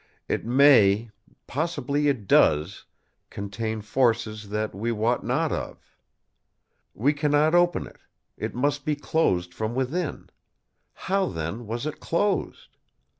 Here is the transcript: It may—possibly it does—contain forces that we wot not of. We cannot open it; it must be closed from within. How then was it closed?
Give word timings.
It 0.27 0.43
may—possibly 0.43 2.07
it 2.07 2.27
does—contain 2.27 3.81
forces 3.81 4.49
that 4.49 4.73
we 4.73 4.91
wot 4.91 5.23
not 5.23 5.51
of. 5.51 5.77
We 6.95 7.13
cannot 7.13 7.53
open 7.53 7.85
it; 7.85 7.99
it 8.35 8.55
must 8.55 8.83
be 8.83 8.95
closed 8.95 9.53
from 9.53 9.75
within. 9.75 10.31
How 11.05 11.27
then 11.27 11.67
was 11.67 11.85
it 11.85 11.99
closed? 11.99 12.77